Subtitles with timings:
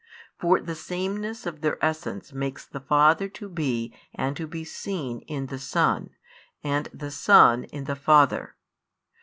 [0.39, 5.19] For the sameness of their Essence makes the Father to be and to be seen
[5.27, 6.09] in the Son,
[6.63, 8.55] and the Son in the Father.